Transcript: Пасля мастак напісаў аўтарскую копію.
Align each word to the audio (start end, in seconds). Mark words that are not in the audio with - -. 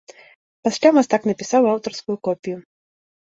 Пасля 0.67 0.89
мастак 0.95 1.21
напісаў 1.29 1.69
аўтарскую 1.73 2.17
копію. 2.29 2.57